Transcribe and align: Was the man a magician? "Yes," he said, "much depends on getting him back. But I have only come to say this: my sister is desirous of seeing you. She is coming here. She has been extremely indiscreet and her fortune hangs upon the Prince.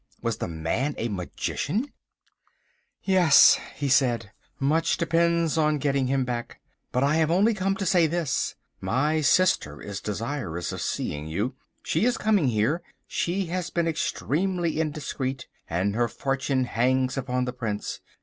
Was 0.23 0.37
the 0.37 0.47
man 0.47 0.95
a 0.97 1.09
magician? 1.09 1.93
"Yes," 3.03 3.59
he 3.75 3.87
said, 3.87 4.31
"much 4.59 4.97
depends 4.97 5.59
on 5.59 5.77
getting 5.77 6.07
him 6.07 6.25
back. 6.25 6.59
But 6.91 7.03
I 7.03 7.17
have 7.17 7.29
only 7.29 7.53
come 7.53 7.75
to 7.75 7.85
say 7.85 8.07
this: 8.07 8.55
my 8.79 9.21
sister 9.21 9.79
is 9.79 10.01
desirous 10.01 10.71
of 10.71 10.81
seeing 10.81 11.27
you. 11.27 11.53
She 11.83 12.03
is 12.05 12.17
coming 12.17 12.47
here. 12.47 12.81
She 13.05 13.45
has 13.53 13.69
been 13.69 13.87
extremely 13.87 14.79
indiscreet 14.79 15.45
and 15.69 15.93
her 15.93 16.07
fortune 16.07 16.63
hangs 16.63 17.15
upon 17.15 17.45
the 17.45 17.53
Prince. 17.53 17.99